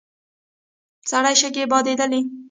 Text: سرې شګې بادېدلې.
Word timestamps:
سرې 1.09 1.33
شګې 1.39 1.63
بادېدلې. 1.71 2.21